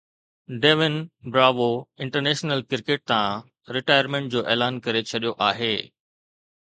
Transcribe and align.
ڊيوين 0.61 0.95
Bravo 1.33 1.67
international 2.03 2.61
cricket 2.69 3.01
تان 3.11 3.43
retirement 3.77 4.25
جو 4.37 4.41
اعلان 4.55 4.73
ڪري 4.87 5.01
ڇڏيو 5.11 5.31
آهي 5.49 5.73